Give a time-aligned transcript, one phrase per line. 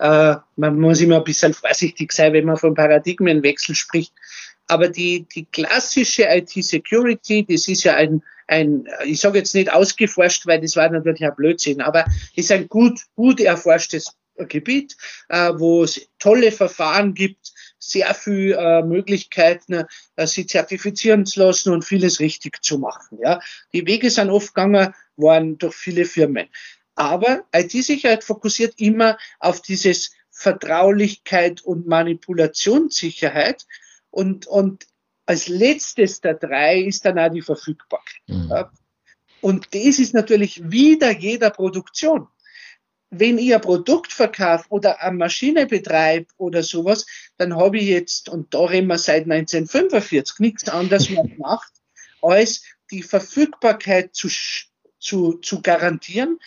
[0.00, 4.12] äh, man muss immer ein bisschen vorsichtig sein, wenn man von Paradigmenwechsel spricht.
[4.66, 10.46] Aber die, die klassische IT-Security, das ist ja ein, ein, ich sage jetzt nicht ausgeforscht,
[10.46, 14.16] weil das war natürlich ein Blödsinn, aber ist ein gut, gut erforschtes
[14.48, 14.96] Gebiet,
[15.28, 19.84] äh, wo es tolle Verfahren gibt, sehr viel äh, Möglichkeiten,
[20.16, 23.18] äh, sie zertifizieren zu lassen und vieles richtig zu machen.
[23.22, 23.40] Ja.
[23.74, 26.48] Die Wege sind oft gegangen, waren durch viele Firmen.
[27.00, 33.66] Aber IT-Sicherheit fokussiert immer auf dieses Vertraulichkeit und Manipulationssicherheit.
[34.10, 34.86] Und, und
[35.24, 38.20] als letztes der drei ist dann auch die Verfügbarkeit.
[38.26, 38.64] Mhm.
[39.40, 42.28] Und das ist natürlich wieder jeder Produktion
[43.10, 47.06] wenn ich ein Produkt verkaufe oder eine Maschine betreibe oder sowas,
[47.36, 51.72] dann habe ich jetzt, und da reden wir seit 1945, nichts anderes mehr gemacht,
[52.22, 54.28] als die Verfügbarkeit zu,
[55.00, 56.38] zu, zu garantieren,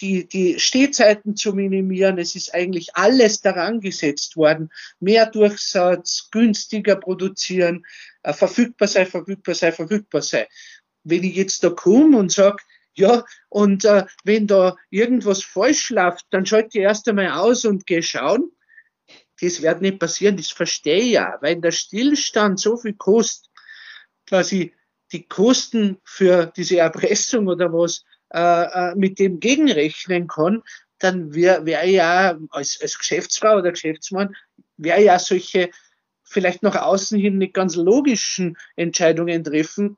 [0.00, 2.18] die, die Stehzeiten zu minimieren.
[2.18, 4.70] Es ist eigentlich alles daran gesetzt worden.
[4.98, 7.84] Mehr Durchsatz, günstiger produzieren,
[8.22, 10.46] äh, verfügbar sein, verfügbar sein, verfügbar sein.
[11.04, 12.62] Wenn ich jetzt da komme und sage,
[12.94, 17.86] ja, und äh, wenn da irgendwas falsch läuft, dann schalte ich erst einmal aus und
[17.86, 18.50] gehe schauen.
[19.40, 23.50] Das wird nicht passieren, das verstehe ich ja, weil der Stillstand so viel kostet,
[24.26, 24.72] dass ich
[25.12, 30.62] die Kosten für diese Erpressung oder was äh, äh mit dem gegenrechnen kann,
[30.98, 34.34] dann wäre wär ja als, als Geschäftsfrau oder Geschäftsmann,
[34.76, 35.70] wäre ja solche
[36.22, 39.96] vielleicht nach außen hin nicht ganz logischen Entscheidungen treffen,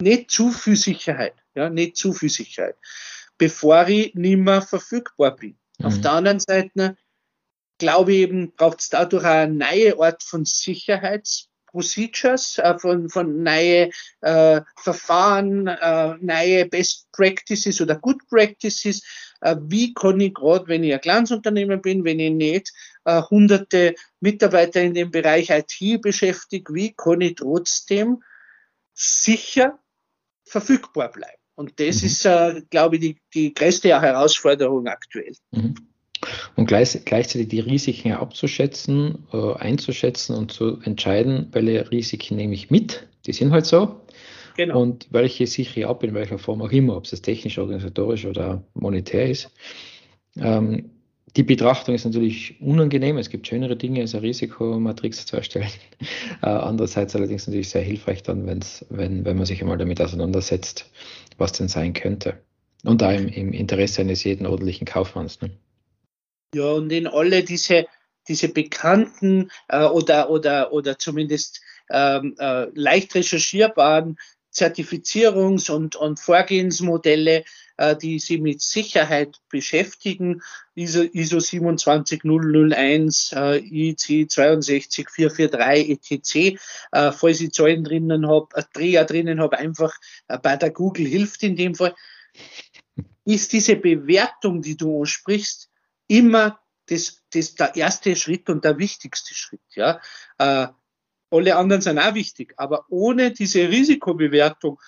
[0.00, 2.76] nicht zu viel Sicherheit, ja, nicht zu viel Sicherheit,
[3.38, 5.58] bevor ich nicht mehr verfügbar bin.
[5.78, 5.86] Mhm.
[5.86, 6.96] Auf der anderen Seite
[7.78, 10.44] glaube ich eben, braucht es dadurch eine neue Art von
[11.80, 13.90] Sicherheitsprocedures, äh, von, von neue
[14.20, 19.02] äh, Verfahren, äh, neue Best Practices oder Good Practices.
[19.40, 22.72] Äh, wie kann ich gerade, wenn ich ein kleines Unternehmen bin, wenn ich nicht
[23.04, 28.22] äh, hunderte Mitarbeiter in dem Bereich IT beschäftige, wie kann ich trotzdem
[28.94, 29.78] sicher
[30.44, 31.38] verfügbar bleiben.
[31.54, 32.06] Und das mhm.
[32.06, 35.34] ist, äh, glaube ich, die, die größte Herausforderung aktuell.
[35.50, 35.91] Mhm.
[36.56, 42.70] Und gleich, gleichzeitig die Risiken abzuschätzen, äh, einzuschätzen und zu entscheiden, welche Risiken nehme ich
[42.70, 44.00] mit, die sind halt so.
[44.56, 44.80] Genau.
[44.82, 48.62] Und welche sichere ich ab, in welcher Form auch immer, ob es technisch, organisatorisch oder
[48.74, 49.50] monetär ist.
[50.36, 50.90] Ähm,
[51.36, 53.16] die Betrachtung ist natürlich unangenehm.
[53.16, 55.68] Es gibt schönere Dinge, als eine Risikomatrix zu erstellen.
[56.42, 60.90] Äh, andererseits allerdings natürlich sehr hilfreich dann, wenn's, wenn, wenn man sich einmal damit auseinandersetzt,
[61.38, 62.34] was denn sein könnte.
[62.84, 65.40] Und da im, im Interesse eines jeden ordentlichen Kaufmanns.
[65.40, 65.50] Ne?
[66.54, 67.86] Ja, und in alle diese,
[68.28, 74.18] diese bekannten äh, oder, oder, oder zumindest ähm, äh, leicht recherchierbaren
[74.52, 77.44] Zertifizierungs- und, und Vorgehensmodelle,
[77.78, 80.42] äh, die sich mit Sicherheit beschäftigen.
[80.74, 86.60] ISO, ISO 27001, äh, IC 62443 etc.
[86.92, 89.94] Äh, falls ich Zahlen drinnen habe, äh, Dreher drinnen habe, einfach
[90.28, 91.94] äh, bei der Google hilft in dem Fall.
[93.24, 95.71] Ist diese Bewertung, die du ansprichst,
[96.12, 99.62] immer das, das der erste Schritt und der wichtigste Schritt.
[99.74, 100.00] Ja?
[100.38, 100.68] Äh,
[101.30, 104.78] alle anderen sind auch wichtig, aber ohne diese Risikobewertung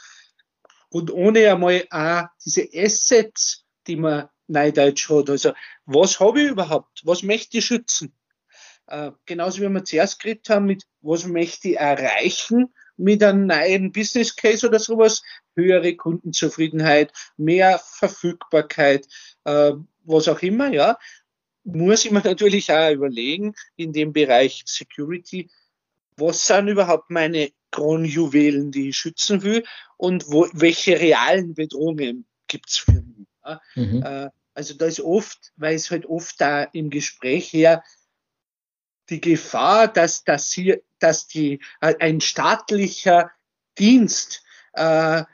[0.90, 5.52] und ohne einmal auch diese Assets, die man Neudeutsch hat, also
[5.86, 8.14] was habe ich überhaupt, was möchte ich schützen?
[8.86, 13.92] Äh, genauso wie wir zuerst geredet haben, mit was möchte ich erreichen mit einem neuen
[13.92, 15.22] Business Case oder sowas,
[15.56, 19.06] höhere Kundenzufriedenheit, mehr Verfügbarkeit,
[19.44, 19.72] äh,
[20.05, 20.99] was auch immer, ja,
[21.64, 25.50] muss ich mir natürlich auch überlegen, in dem Bereich Security,
[26.17, 29.64] was sind überhaupt meine Kronjuwelen, die ich schützen will
[29.96, 33.26] und wo, welche realen Bedrohungen gibt's für mich.
[33.44, 33.61] Ja?
[33.75, 34.02] Mhm.
[34.02, 37.82] Äh, also da ist oft, weil es halt oft da im Gespräch her
[39.11, 43.31] die Gefahr, dass, dass, hier, dass die, äh, ein staatlicher
[43.79, 44.44] Dienst
[44.75, 45.25] äh,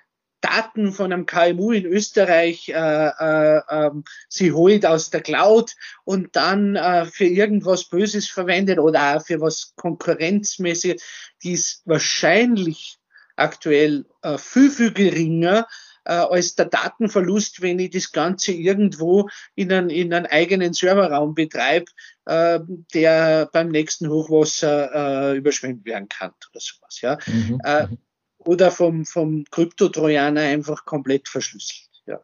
[0.40, 3.90] Daten von einem KMU in Österreich äh, äh, äh,
[4.28, 9.40] sie holt aus der Cloud und dann äh, für irgendwas Böses verwendet oder auch für
[9.40, 11.02] was konkurrenzmäßig,
[11.42, 12.98] die ist wahrscheinlich
[13.36, 15.66] aktuell äh, viel, viel geringer,
[16.04, 21.34] äh, als der Datenverlust, wenn ich das Ganze irgendwo in einen, in einen eigenen Serverraum
[21.34, 21.86] betreibe,
[22.26, 22.60] äh,
[22.94, 27.00] der beim nächsten Hochwasser äh, überschwemmt werden kann oder sowas.
[27.00, 27.18] Ja?
[27.26, 27.60] Mhm.
[27.64, 27.98] Äh, mhm.
[28.44, 31.88] Oder vom, vom Kryptotrojaner einfach komplett verschlüsselt.
[32.06, 32.20] Ja.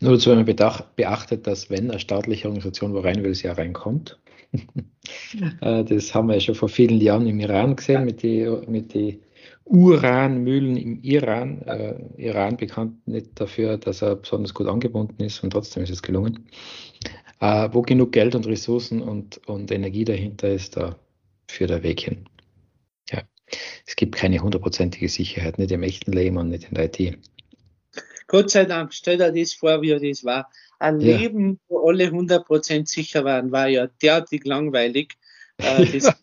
[0.00, 3.52] Nur dazu, wenn man beachtet, dass wenn eine staatliche Organisation wo rein will, sie ja
[3.52, 4.18] reinkommt.
[5.60, 8.94] Äh, das haben wir ja schon vor vielen Jahren im Iran gesehen mit den mit
[8.94, 9.20] die
[9.64, 11.60] Uranmühlen im Iran.
[11.62, 16.02] Äh, Iran bekannt nicht dafür, dass er besonders gut angebunden ist und trotzdem ist es
[16.02, 16.48] gelungen.
[17.40, 20.96] Äh, wo genug Geld und Ressourcen und, und Energie dahinter ist, da
[21.48, 22.24] führt er Weg hin.
[23.50, 23.58] Ja.
[23.86, 27.18] Es gibt keine hundertprozentige Sicherheit, nicht im echten Leben und nicht in der IT.
[28.26, 30.50] Gott sei Dank, stell dir das vor, wie das war.
[30.78, 31.16] Ein ja.
[31.16, 35.14] Leben, wo alle 100% sicher waren, war ja derartig langweilig.
[35.58, 36.14] Äh, das,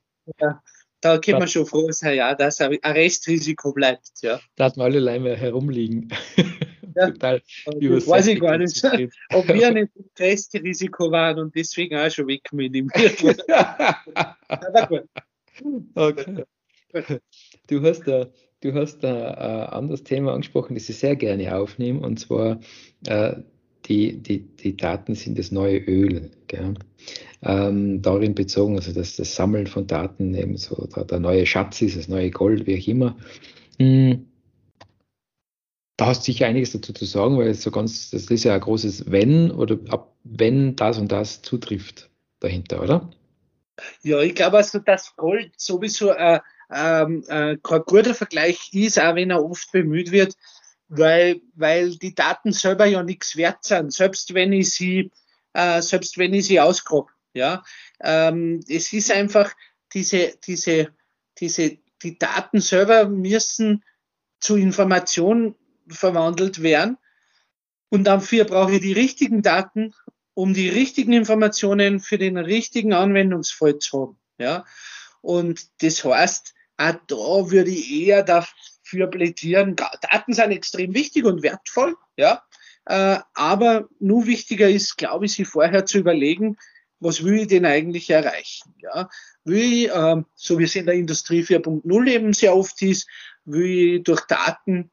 [1.01, 4.12] da kann man schon froh sein, ja, dass ein Restrisiko bleibt.
[4.21, 4.39] Ja.
[4.56, 6.09] Da hat man alle Leime herumliegen.
[6.94, 8.83] Ja, Total weiß ich gar nicht,
[9.33, 12.91] ob wir nicht im Restrisiko waren und deswegen auch schon weg mit ihm.
[14.50, 15.06] Aber gut.
[15.95, 16.44] Okay.
[17.68, 18.28] Du hast da,
[18.62, 22.60] du hast da ein anderes Thema angesprochen, das ich sehr gerne aufnehme, und zwar
[23.06, 23.36] äh,
[23.86, 26.32] die, die, die Daten sind das neue Öl.
[27.44, 31.82] Ähm, darin bezogen, also dass das Sammeln von Daten eben so der, der neue Schatz
[31.82, 33.18] ist, das neue Gold, wie auch immer.
[33.80, 34.28] Hm.
[35.98, 38.62] Da hast du sicher einiges dazu zu sagen, weil so ganz, das ist ja ein
[38.62, 42.10] großes Wenn oder ab wenn das und das zutrifft
[42.40, 43.10] dahinter, oder?
[44.04, 46.40] Ja, ich glaube also, dass Gold sowieso äh,
[46.71, 50.35] ähm, äh, kein guter Vergleich ist, auch wenn er oft bemüht wird,
[50.88, 55.12] weil, weil die Daten selber ja nichts wert sind, selbst wenn ich sie,
[55.53, 57.07] äh, selbst wenn ich sie ausgrabe.
[57.33, 57.63] Ja,
[58.01, 59.53] ähm, es ist einfach
[59.94, 60.89] diese, diese,
[61.38, 63.83] diese, die Daten selber müssen
[64.41, 65.56] zu Informationen
[65.88, 66.97] verwandelt werden.
[67.89, 69.94] Und dafür brauche ich die richtigen Daten,
[70.33, 74.18] um die richtigen Informationen für den richtigen Anwendungsfall zu haben.
[74.38, 74.65] Ja,
[75.21, 76.53] und das heißt,
[76.89, 78.56] auch da würde ich eher dafür
[78.92, 79.75] für plädieren.
[79.75, 82.44] Daten sind extrem wichtig und wertvoll, ja.
[82.86, 86.57] Äh, aber nur wichtiger ist, glaube ich, sich vorher zu überlegen,
[87.00, 88.74] was will ich denn eigentlich erreichen?
[88.80, 89.10] Ja?
[89.44, 93.07] Will ich, äh, so wie es in der Industrie 4.0 eben sehr oft ist,
[93.45, 94.92] will ich durch Daten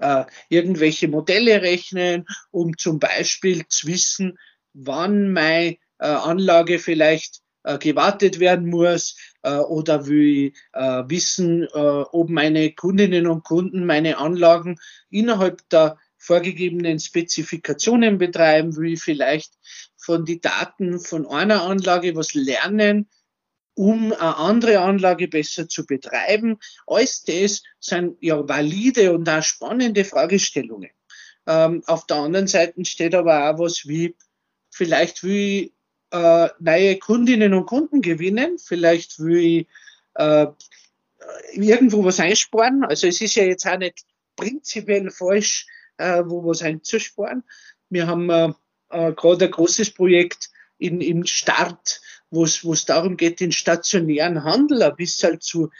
[0.00, 4.38] äh, irgendwelche Modelle rechnen, um zum Beispiel zu wissen,
[4.72, 11.68] wann meine äh, Anlage vielleicht äh, gewartet werden muss äh, oder will äh, wissen, äh,
[11.68, 14.78] ob meine Kundinnen und Kunden meine Anlagen
[15.10, 19.52] innerhalb der vorgegebenen Spezifikationen betreiben, will vielleicht
[19.96, 23.08] von den Daten von einer Anlage was lernen,
[23.74, 26.58] um eine andere Anlage besser zu betreiben.
[26.86, 30.90] Alles das sind ja valide und auch spannende Fragestellungen.
[31.46, 34.14] Ähm, auf der anderen Seite steht aber auch was wie,
[34.70, 35.72] vielleicht will ich
[36.12, 38.58] äh, neue Kundinnen und Kunden gewinnen.
[38.58, 39.66] Vielleicht will ich
[40.14, 40.46] äh,
[41.54, 42.84] irgendwo was einsparen.
[42.84, 44.04] Also es ist ja jetzt auch nicht
[44.36, 45.66] prinzipiell falsch,
[45.96, 47.44] äh, wo was einzusparen.
[47.88, 48.52] Wir haben äh,
[48.90, 52.00] äh, gerade ein großes Projekt in, im Start,
[52.30, 55.70] wo es darum geht, den stationären Handel ein bisschen zu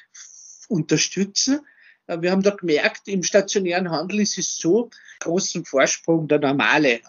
[0.68, 1.60] unterstützen.
[2.06, 4.90] Äh, wir haben da gemerkt, im stationären Handel ist es so
[5.20, 7.00] großen Vorsprung der normale.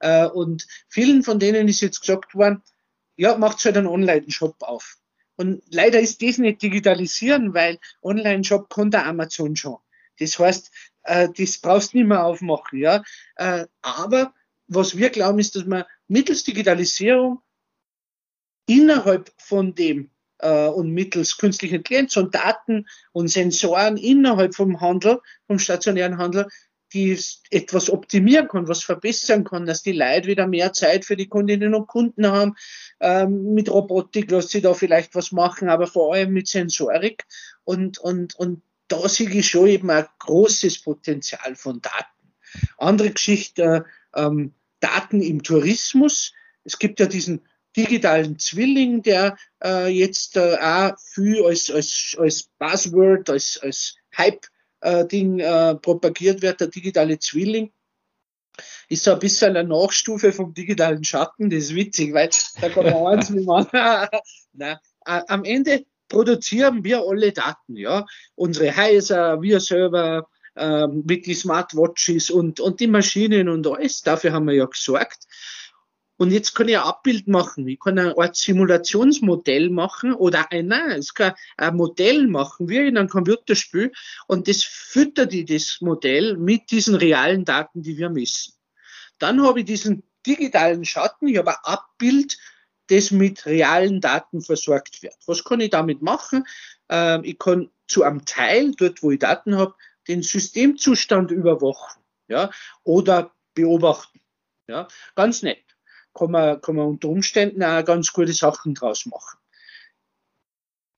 [0.00, 2.62] Äh, und vielen von denen ist jetzt gesagt worden,
[3.16, 4.98] ja, macht halt einen Online-Shop auf.
[5.36, 9.78] Und leider ist das nicht digitalisieren, weil Online-Shop kann der Amazon schon.
[10.18, 10.70] Das heißt,
[11.04, 13.02] äh, das brauchst du nicht mehr aufmachen, ja.
[13.36, 14.34] Äh, aber
[14.66, 17.40] was wir glauben, ist, dass man mittels Digitalisierung
[18.66, 25.58] innerhalb von dem und mittels künstlicher Intelligenz und Daten und Sensoren innerhalb vom Handel, vom
[25.58, 26.46] stationären Handel,
[26.92, 27.18] die
[27.50, 31.74] etwas optimieren kann, was verbessern kann, dass die Leute wieder mehr Zeit für die Kundinnen
[31.74, 32.54] und Kunden haben.
[33.00, 37.24] Ähm, mit Robotik lässt sich da vielleicht was machen, aber vor allem mit Sensorik.
[37.64, 42.32] Und, und, und da sehe ich schon eben ein großes Potenzial von Daten.
[42.78, 46.32] Andere Geschichte, ähm, Daten im Tourismus.
[46.64, 47.42] Es gibt ja diesen
[47.76, 54.46] digitalen Zwilling, der äh, jetzt äh, auch viel als, als, als Buzzword, als, als Hype
[54.80, 57.72] äh, Ding äh, propagiert wird, der digitale Zwilling,
[58.88, 61.50] ist so ein bisschen eine Nachstufe vom digitalen Schatten.
[61.50, 62.30] Das ist witzig, weil
[62.60, 63.66] da kann man eins mit dem
[64.52, 68.06] Nein, am Ende produzieren wir alle Daten, ja.
[68.34, 74.02] Unsere Häuser, wir selber, ähm, mit die Smartwatches und, und die Maschinen und alles.
[74.02, 75.18] Dafür haben wir ja gesorgt.
[76.18, 77.66] Und jetzt kann ich ein Abbild machen.
[77.68, 82.76] Ich kann eine Art Simulationsmodell machen oder ein, nein, es kann ein Modell machen, wie
[82.76, 83.92] in einem Computerspiel.
[84.26, 88.54] Und das füttert ich das Modell mit diesen realen Daten, die wir messen.
[89.20, 92.36] Dann habe ich diesen digitalen Schatten, ich habe ein Abbild,
[92.88, 95.14] das mit realen Daten versorgt wird.
[95.26, 96.44] Was kann ich damit machen?
[96.88, 99.74] Ähm, ich kann zu einem Teil, dort wo ich Daten habe,
[100.08, 102.50] den Systemzustand überwachen ja,
[102.82, 104.20] oder beobachten.
[104.66, 105.67] Ja, ganz nett
[106.14, 109.38] kann man, kann man unter Umständen auch ganz gute Sachen draus machen.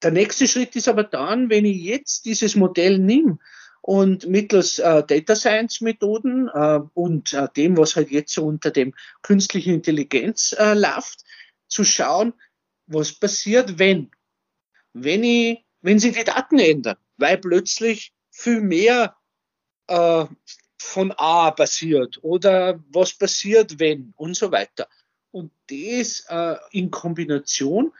[0.03, 3.39] Der nächste Schritt ist aber dann, wenn ich jetzt dieses Modell nehme
[3.83, 8.71] und mittels äh, Data Science Methoden äh, und äh, dem, was halt jetzt so unter
[8.71, 11.25] dem künstlichen Intelligenz äh, läuft,
[11.69, 12.33] zu schauen,
[12.87, 14.11] was passiert, wenn,
[14.93, 19.17] wenn ich, wenn sich die Daten ändern, weil plötzlich viel mehr
[19.87, 20.25] äh,
[20.79, 24.89] von A passiert oder was passiert, wenn und so weiter.
[25.33, 27.93] Und das äh, in Kombination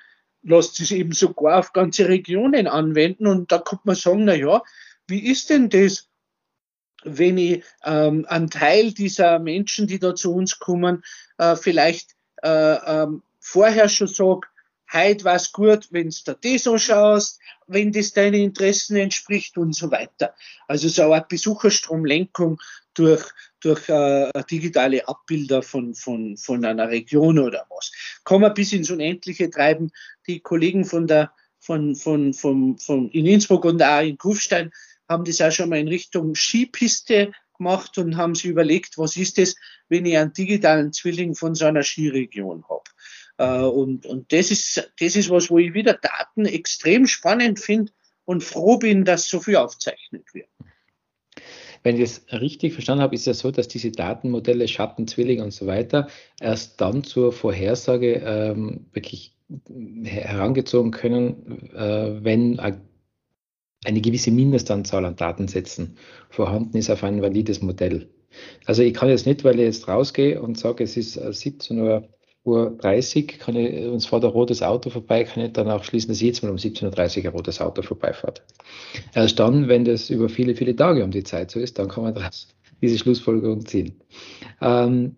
[0.43, 3.27] lässt sich eben sogar auf ganze Regionen anwenden.
[3.27, 4.63] Und da kommt man sagen, na ja,
[5.07, 6.09] wie ist denn das,
[7.05, 11.03] wenn ich ähm, einen Teil dieser Menschen, die da zu uns kommen,
[11.39, 14.49] äh, vielleicht äh, ähm, vorher schon sage,
[14.93, 19.75] heute war es gut, wenn du da das anschaust, wenn das deinen Interessen entspricht und
[19.75, 20.35] so weiter.
[20.67, 22.61] Also so eine Art Besucherstromlenkung
[23.01, 23.25] durch,
[23.61, 27.91] durch äh, digitale Abbilder von, von, von einer Region oder was.
[28.25, 29.91] Kann man bis ins Unendliche treiben.
[30.27, 34.71] Die Kollegen von der, von, von, von, von in Innsbruck und auch in Kufstein
[35.09, 39.39] haben das auch schon mal in Richtung Skipiste gemacht und haben sich überlegt, was ist
[39.39, 39.57] das,
[39.89, 42.85] wenn ich einen digitalen Zwilling von so einer Skiregion habe.
[43.39, 47.93] Äh, und, und das ist, das ist was, wo ich wieder Daten extrem spannend finde
[48.25, 50.49] und froh bin, dass so viel aufzeichnet wird.
[51.83, 55.53] Wenn ich das richtig verstanden habe, ist es so, dass diese Datenmodelle, Schatten, Zwilling und
[55.53, 56.09] so weiter
[56.41, 59.35] erst dann zur Vorhersage ähm, wirklich
[60.05, 65.97] herangezogen können, äh, wenn eine gewisse Mindestanzahl an Datensätzen
[66.29, 68.09] vorhanden ist auf ein valides Modell.
[68.65, 71.81] Also ich kann jetzt nicht, weil ich jetzt rausgehe und sage, es ist 17 äh,
[71.81, 72.09] Uhr
[72.45, 76.09] Uhr 30 kann ich, uns fährt ein rotes Auto vorbei, kann ich dann auch schließen,
[76.09, 78.43] dass jetzt mal um 17.30 Uhr ein rotes Auto vorbeifährt.
[79.15, 82.05] Erst dann, wenn das über viele, viele Tage um die Zeit so ist, dann kann
[82.05, 82.49] man daraus
[82.83, 84.01] diese Schlussfolgerung ziehen.
[84.61, 85.17] Ähm,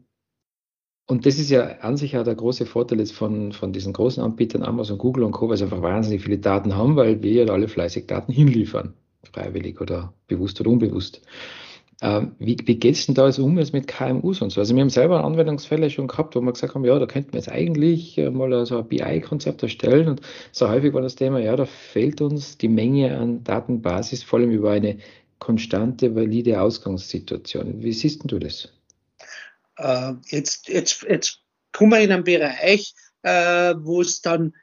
[1.07, 4.23] und das ist ja an sich auch der große Vorteil jetzt von, von diesen großen
[4.23, 7.53] Anbietern, Amazon, Google und Co., weil sie einfach wahnsinnig viele Daten haben, weil wir ja
[7.53, 8.95] alle fleißig Daten hinliefern,
[9.33, 11.23] freiwillig oder bewusst oder unbewusst.
[12.05, 14.61] Ähm, wie, wie geht es denn da also um jetzt mit KMUs und so?
[14.61, 17.39] Also wir haben selber Anwendungsfälle schon gehabt, wo wir gesagt haben, ja, da könnten wir
[17.39, 21.55] jetzt eigentlich äh, mal so ein BI-Konzept erstellen und so häufig war das Thema, ja,
[21.55, 24.99] da fehlt uns die Menge an Datenbasis, vor allem über eine
[25.39, 27.81] konstante, valide Ausgangssituation.
[27.81, 28.73] Wie siehst du das?
[29.79, 31.39] Äh, jetzt, jetzt, jetzt
[31.71, 34.55] kommen wir in einen Bereich, äh, wo es dann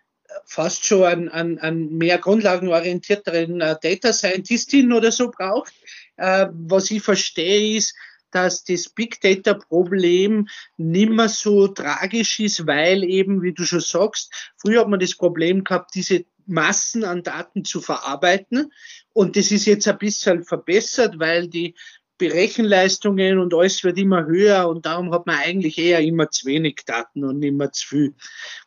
[0.46, 5.74] fast schon einen, einen, einen mehr grundlagenorientierteren äh, Data Scientistin oder so braucht.
[6.20, 7.96] Äh, was ich verstehe ist,
[8.32, 10.48] dass das Big Data Problem
[10.78, 15.64] nimmer so tragisch ist, weil eben, wie du schon sagst, früher hat man das Problem
[15.64, 18.72] gehabt, diese Massen an Daten zu verarbeiten.
[19.14, 21.76] Und das ist jetzt ein bisschen verbessert, weil die
[22.20, 26.84] Berechenleistungen und alles wird immer höher und darum hat man eigentlich eher immer zu wenig
[26.86, 28.16] Daten und immer zu viel.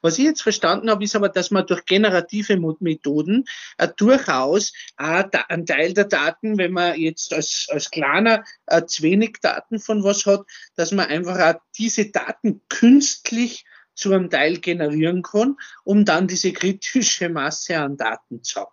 [0.00, 3.44] Was ich jetzt verstanden habe, ist aber, dass man durch generative Methoden
[3.78, 9.04] äh, durchaus äh, einen Teil der Daten, wenn man jetzt als, als kleiner äh, zu
[9.04, 10.40] wenig Daten von was hat,
[10.74, 16.52] dass man einfach auch diese Daten künstlich zu einem Teil generieren kann, um dann diese
[16.52, 18.72] kritische Masse an Daten zu haben.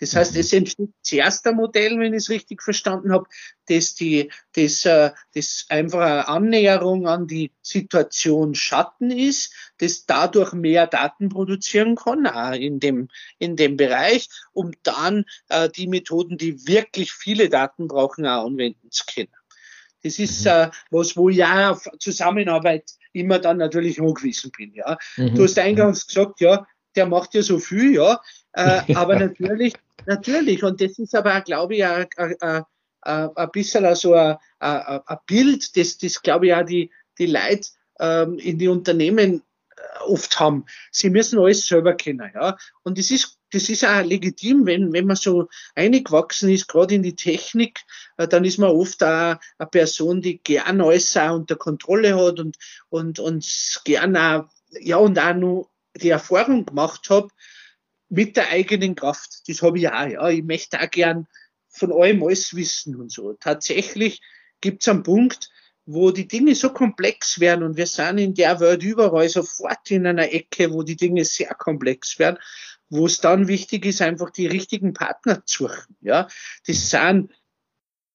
[0.00, 3.26] Das heißt, es entsteht zuerst ein Modell, wenn ich es richtig verstanden habe,
[3.66, 10.52] dass die, das, äh, das einfach eine Annäherung an die Situation Schatten ist, das dadurch
[10.52, 16.38] mehr Daten produzieren kann, auch in dem, in dem Bereich, um dann äh, die Methoden,
[16.38, 19.28] die wirklich viele Daten brauchen, auch anwenden zu können.
[20.02, 20.50] Das ist mhm.
[20.50, 24.72] äh, was, wo ich ja auf Zusammenarbeit immer dann natürlich angewiesen bin.
[24.74, 24.96] Ja.
[25.16, 25.34] Mhm.
[25.34, 28.20] Du hast eingangs gesagt, ja, der macht ja so viel, ja,
[28.52, 29.74] äh, aber natürlich
[30.08, 32.64] Natürlich, und das ist aber, glaube ich, ein, ein,
[33.02, 37.68] ein bisschen so ein, ein, Bild, das, das glaube ich auch die, die Leute
[38.00, 39.42] ähm, in die Unternehmen
[39.76, 40.64] äh, oft haben.
[40.92, 42.56] Sie müssen alles selber kennen, ja.
[42.84, 47.02] Und das ist, das ist auch legitim, wenn, wenn man so eingewachsen ist, gerade in
[47.02, 47.80] die Technik,
[48.16, 52.40] äh, dann ist man oft auch eine Person, die gern alles auch unter Kontrolle hat
[52.40, 52.56] und,
[52.88, 54.48] und, und gern auch,
[54.80, 55.68] ja, und auch nur
[55.98, 57.28] die Erfahrung gemacht hat,
[58.08, 59.48] mit der eigenen Kraft.
[59.48, 60.06] Das habe ich auch.
[60.06, 60.28] Ja.
[60.28, 61.26] Ich möchte auch gern
[61.68, 63.34] von allem alles wissen und so.
[63.34, 64.20] Tatsächlich
[64.60, 65.50] gibt es einen Punkt,
[65.84, 70.06] wo die Dinge so komplex werden und wir sind in der Welt überall sofort in
[70.06, 72.38] einer Ecke, wo die Dinge sehr komplex werden,
[72.90, 75.96] wo es dann wichtig ist, einfach die richtigen Partner zu suchen.
[76.00, 76.28] Ja,
[76.66, 77.32] das sind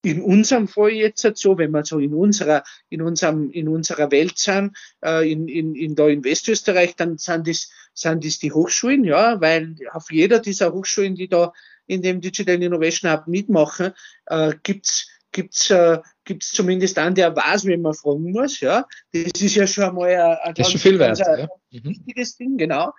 [0.03, 4.37] in unserem Fall jetzt so, wenn wir so in unserer, in unserem, in unserer Welt
[4.37, 9.05] sind, äh, in, in, in da in Westösterreich, dann sind das, sind das die Hochschulen,
[9.05, 11.53] ja, weil auf jeder dieser Hochschulen, die da
[11.87, 13.93] in dem Digital Innovation Hub mitmachen,
[14.25, 18.59] äh, gibt's gibt's äh, gibt's zumindest einen, der weiß, wie man fragen muss.
[18.61, 21.47] Ja, das ist ja schon mal ein, ein ganz, viel wert, ganz, ja.
[21.71, 21.83] Mhm.
[21.83, 22.93] wichtiges Ding, genau.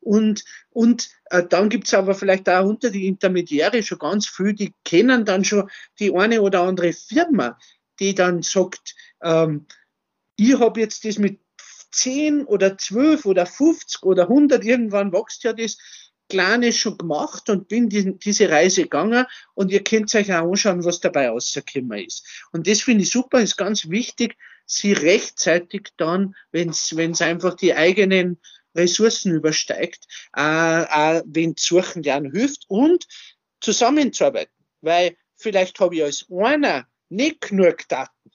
[0.00, 4.72] Und und äh, dann gibt's aber vielleicht auch unter die Intermediäre schon ganz viel, die
[4.84, 5.68] kennen dann schon
[5.98, 7.58] die eine oder andere Firma,
[7.98, 9.66] die dann sagt, ähm,
[10.36, 11.40] ich habe jetzt das mit
[11.92, 15.76] 10 oder 12 oder 50 oder 100, irgendwann wächst ja das,
[16.30, 20.84] Kleines schon gemacht und bin die, diese Reise gegangen und ihr könnt euch auch anschauen,
[20.84, 22.26] was dabei rausgekommen ist.
[22.52, 27.74] Und das finde ich super, ist ganz wichtig, sie rechtzeitig dann, wenn es einfach die
[27.74, 28.38] eigenen
[28.74, 30.06] Ressourcen übersteigt,
[30.36, 33.06] äh, äh, wen suchen, der einen hilft und
[33.60, 34.54] zusammenzuarbeiten.
[34.80, 38.30] Weil vielleicht habe ich als einer nicht genug Daten.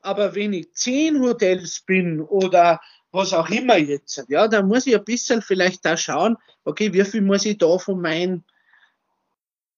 [0.00, 2.80] Aber wenn ich zehn Hotels bin oder
[3.16, 7.04] was auch immer jetzt, ja, da muss ich ein bisschen vielleicht da schauen, okay, wie
[7.04, 8.44] viel muss ich da von meinen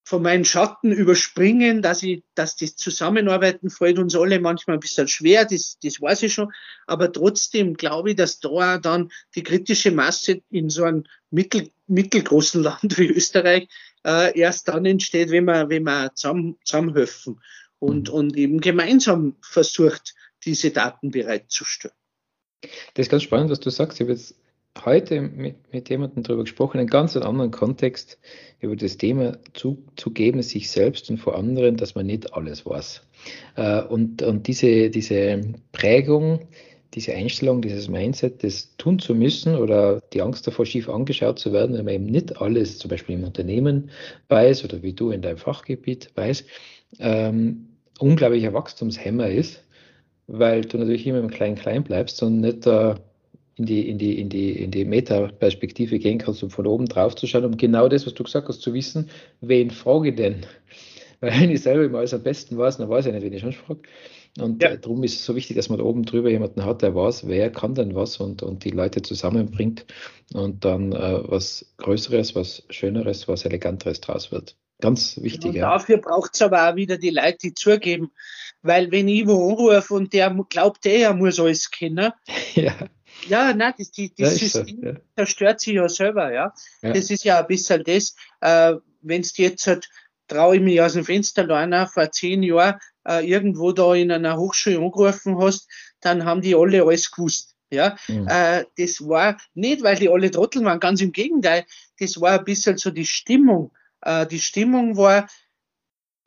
[0.08, 5.06] von meinen Schatten überspringen, dass ich, dass das Zusammenarbeiten fällt uns alle manchmal ein bisschen
[5.06, 6.50] schwer, das, das weiß ich schon,
[6.86, 12.62] aber trotzdem glaube ich, dass da dann die kritische Masse in so einem mittel, mittelgroßen
[12.62, 13.68] Land wie Österreich
[14.06, 17.42] äh, erst dann entsteht, wenn wir, wenn wir zusammen, zusammenhelfen
[17.78, 21.97] und, und eben gemeinsam versucht, diese Daten bereitzustellen.
[22.94, 23.98] Das ist ganz spannend, was du sagst.
[23.98, 24.34] Ich habe jetzt
[24.84, 28.18] heute mit, mit jemandem darüber gesprochen, in einem ganz anderen Kontext,
[28.60, 33.02] über das Thema zugeben, sich selbst und vor anderen, dass man nicht alles weiß.
[33.56, 35.40] Äh, und, und diese, diese
[35.72, 36.48] Prägung,
[36.94, 41.52] diese Einstellung, dieses Mindset, das tun zu müssen oder die Angst davor, schief angeschaut zu
[41.52, 43.90] werden, wenn man eben nicht alles zum Beispiel im Unternehmen
[44.28, 46.44] weiß oder wie du in deinem Fachgebiet weiß,
[46.98, 49.62] ähm, unglaublicher Wachstumshemmer ist
[50.28, 52.94] weil du natürlich immer im Klein-Klein bleibst und nicht äh,
[53.56, 57.16] in die, in die, in die, in die Meta-Perspektive gehen kannst, um von oben drauf
[57.16, 60.46] zu schauen, um genau das, was du gesagt hast, zu wissen, wen frage ich denn?
[61.20, 63.40] Weil wenn ich selber immer alles am besten weiß, dann weiß ich nicht, wen ich
[63.40, 63.80] schon frage.
[64.38, 64.76] Und ja.
[64.76, 67.50] darum ist es so wichtig, dass man da oben drüber jemanden hat, der weiß, wer
[67.50, 69.86] kann denn was und, und die Leute zusammenbringt
[70.34, 74.56] und dann äh, was Größeres, was Schöneres, was Eleganteres draus wird.
[74.80, 75.50] Ganz wichtig.
[75.50, 75.70] Und ja.
[75.72, 78.12] dafür braucht es aber auch wieder die Leute, die zugeben,
[78.62, 82.12] weil wenn ich wo anrufe und der glaubt, der muss alles kennen,
[82.54, 82.74] ja.
[83.26, 84.94] Ja, nein, das, die, das ja, System so, ja.
[85.16, 86.52] zerstört sich ja selber, ja.
[86.82, 86.92] ja.
[86.92, 89.88] Das ist ja ein bisschen das, äh, wenn es jetzt halt,
[90.28, 94.36] traue ich mich aus dem Fenster lernen, vor zehn Jahren äh, irgendwo da in einer
[94.36, 95.68] Hochschule angerufen hast,
[96.00, 97.56] dann haben die alle alles gewusst.
[97.70, 98.26] Ja, mhm.
[98.28, 101.64] äh, das war nicht, weil die alle Trottel waren, ganz im Gegenteil,
[101.98, 103.72] das war ein bisschen so die Stimmung.
[104.02, 105.28] Äh, die Stimmung war,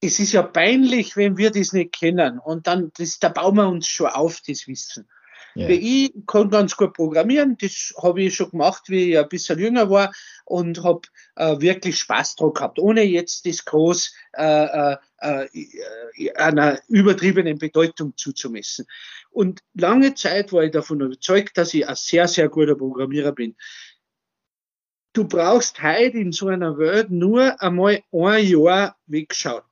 [0.01, 2.39] es ist ja peinlich, wenn wir das nicht kennen.
[2.39, 5.07] Und dann, das, da bauen wir uns schon auf, das Wissen.
[5.53, 5.67] Ja.
[5.67, 9.89] Ich kann ganz gut programmieren, das habe ich schon gemacht, wie ich ein bisschen jünger
[9.89, 10.13] war
[10.45, 11.01] und habe
[11.36, 18.13] äh, wirklich Spaß dran gehabt, ohne jetzt das groß äh, äh, äh, einer übertriebenen Bedeutung
[18.15, 18.86] zuzumessen.
[19.29, 23.55] Und lange Zeit war ich davon überzeugt, dass ich ein sehr, sehr guter Programmierer bin.
[25.13, 29.63] Du brauchst heute in so einer Welt nur einmal ein Jahr wegschauen.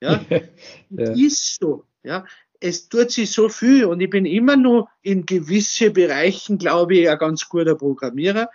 [0.00, 0.20] Ja,
[0.90, 1.12] ja.
[1.12, 1.86] ist so.
[2.02, 2.26] Ja,
[2.60, 7.08] es tut sich so viel und ich bin immer nur in gewisse Bereichen, glaube ich,
[7.08, 8.50] ein ganz guter Programmierer.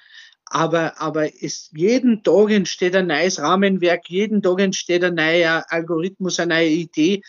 [0.45, 6.39] Aber, aber es, jeden Tag entsteht ein neues Rahmenwerk, jeden Tag entsteht ein neuer Algorithmus,
[6.39, 7.21] eine neue Idee.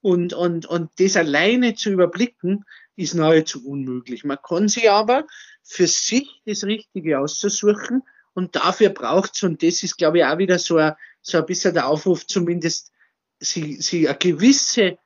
[0.00, 2.64] Und, und, und das alleine zu überblicken,
[2.96, 4.24] ist nahezu unmöglich.
[4.24, 5.26] Man kann sich aber
[5.62, 8.02] für sich das Richtige auszusuchen
[8.34, 11.46] und dafür braucht es, und das ist, glaube ich, auch wieder so ein, so ein
[11.46, 12.92] bisschen der Aufruf, zumindest
[13.40, 14.98] sie, sie eine gewisse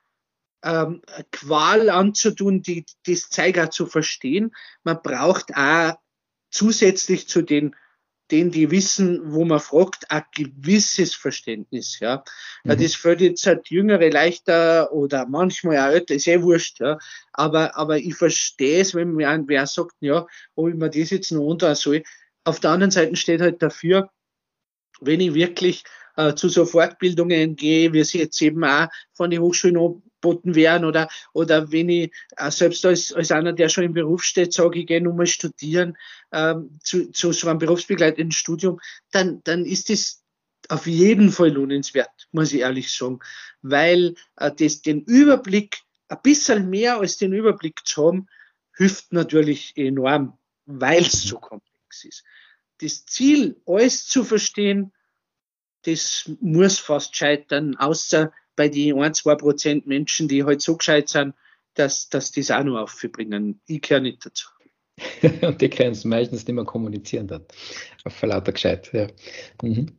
[0.63, 4.55] ähm, Qual anzutun, die, das Zeiger zu verstehen.
[4.83, 5.97] Man braucht auch
[6.51, 7.77] zusätzlich zu den,
[8.31, 12.25] denen, die wissen, wo man fragt, ein gewisses Verständnis, ja.
[12.65, 12.79] Mhm.
[12.79, 16.99] Das fällt jetzt halt Jüngere leichter oder manchmal auch älter, ist eh wurscht, ja.
[17.33, 21.31] Aber, aber ich verstehe es, wenn mir wer sagt, ja, ob ich mir das jetzt
[21.31, 22.03] noch unter soll.
[22.49, 24.11] Auf der anderen Seite steht halt dafür,
[25.01, 25.85] wenn ich wirklich
[26.17, 30.87] äh, zu so Fortbildungen gehe, wie sie jetzt eben auch von den Hochschulen angeboten werden
[30.87, 34.79] oder, oder wenn ich äh, selbst als, als einer, der schon im Beruf steht, sage,
[34.79, 35.99] ich gehe nur mal studieren
[36.33, 38.81] ähm, zu, zu so einem berufsbegleitenden Studium,
[39.11, 40.23] dann, dann ist das
[40.71, 43.19] auf jeden Fall lohnenswert, muss ich ehrlich sagen,
[43.61, 48.27] weil äh, das den Überblick ein bisschen mehr als den Überblick zu haben,
[48.75, 51.39] hilft natürlich enorm, weil es so
[52.05, 52.25] ist.
[52.81, 54.93] Das Ziel, alles zu verstehen,
[55.83, 61.09] das muss fast scheitern, außer bei den ein, zwei Prozent Menschen, die halt so gescheit
[61.09, 61.35] sind,
[61.75, 63.61] dass, dass die es auch noch aufbringen.
[63.67, 64.49] Ich gehöre nicht dazu.
[65.43, 67.45] Und die können es meistens nicht mehr kommunizieren dann.
[68.05, 69.07] Auf lauter gescheit, ja.
[69.63, 69.93] Mhm.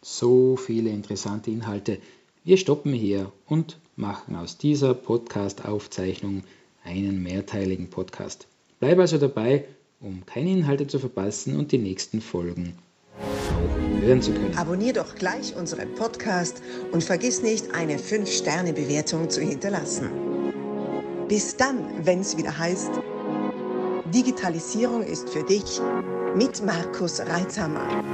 [0.00, 1.98] So viele interessante Inhalte.
[2.44, 6.44] Wir stoppen hier und machen aus dieser Podcast-Aufzeichnung
[6.84, 8.46] einen mehrteiligen Podcast.
[8.78, 9.64] Bleib also dabei,
[10.00, 12.74] um keine Inhalte zu verpassen und die nächsten Folgen
[13.20, 14.56] auch hören zu können.
[14.56, 20.10] Abonnier doch gleich unseren Podcast und vergiss nicht, eine 5-Sterne-Bewertung zu hinterlassen.
[21.28, 22.90] Bis dann, wenn es wieder heißt,
[24.14, 25.80] Digitalisierung ist für dich
[26.36, 28.04] mit Markus Reitzhammer.